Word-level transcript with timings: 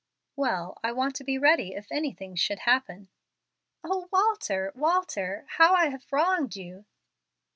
"Well, 0.35 0.79
I 0.83 0.91
want 0.93 1.15
to 1.17 1.23
be 1.23 1.37
ready 1.37 1.73
if 1.75 1.91
anything 1.91 2.33
should 2.35 2.61
happen." 2.61 3.09
"O 3.83 4.09
Walter, 4.11 4.71
Walter! 4.73 5.45
how 5.57 5.75
I 5.75 5.89
have 5.89 6.11
wronged 6.11 6.55
you!" 6.55 6.85